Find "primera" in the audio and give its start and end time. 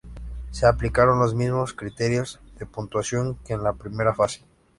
3.73-4.15